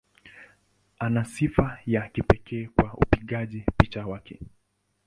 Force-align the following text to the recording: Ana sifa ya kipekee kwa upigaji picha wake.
Ana 0.99 1.25
sifa 1.25 1.79
ya 1.85 2.09
kipekee 2.09 2.67
kwa 2.75 2.93
upigaji 2.93 3.65
picha 3.77 4.07
wake. 4.07 4.39